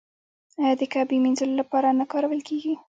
[0.61, 2.73] آیا د کعبې مینځلو لپاره نه کارول کیږي؟